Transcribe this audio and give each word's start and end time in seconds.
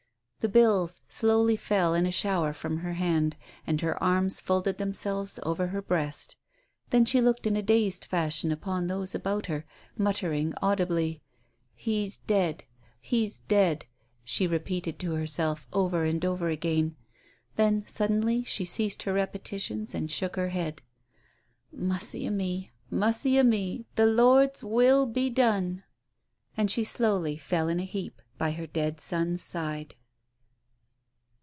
The 0.43 0.49
bills 0.49 1.01
slowly 1.07 1.55
fell 1.55 1.93
in 1.93 2.07
a 2.07 2.11
shower 2.11 2.51
from 2.51 2.77
her 2.77 2.93
hand, 2.93 3.35
and 3.67 3.79
her 3.81 4.01
arms 4.01 4.39
folded 4.41 4.79
themselves 4.79 5.39
over 5.43 5.67
her 5.67 5.83
breast. 5.83 6.35
Then 6.89 7.05
she 7.05 7.21
looked 7.21 7.45
in 7.45 7.55
a 7.55 7.61
dazed 7.61 8.05
fashion 8.05 8.51
upon 8.51 8.87
those 8.87 9.13
about 9.13 9.45
her, 9.45 9.65
muttering 9.95 10.55
audibly. 10.59 11.21
"He's 11.75 12.17
dead 12.17 12.63
he's 12.99 13.41
dead," 13.41 13.85
she 14.23 14.47
repeated 14.47 14.97
to 14.97 15.13
herself 15.13 15.67
over 15.71 16.05
and 16.05 16.25
over 16.25 16.47
again. 16.47 16.95
Then 17.55 17.85
suddenly 17.85 18.43
she 18.43 18.65
ceased 18.65 19.03
her 19.03 19.13
repetitions 19.13 19.93
and 19.93 20.09
shook 20.09 20.37
her 20.37 20.49
head. 20.49 20.81
"Mussy 21.71 22.25
a 22.25 22.31
me, 22.31 22.71
mussy 22.89 23.37
a 23.37 23.43
me! 23.43 23.85
The 23.93 24.07
Lord's 24.07 24.63
will 24.63 25.05
be 25.05 25.29
done!" 25.29 25.83
And 26.57 26.71
she 26.71 26.83
slowly 26.83 27.37
fell 27.37 27.67
in 27.67 27.79
a 27.79 27.85
heap 27.85 28.23
by 28.39 28.53
her 28.53 28.65
dead 28.65 28.99
son's 28.99 29.43
side. 29.43 29.93